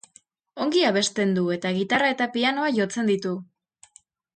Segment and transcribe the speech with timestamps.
[0.65, 3.41] Ongi abesten du eta gitarra eta pianoa jotzen ditu.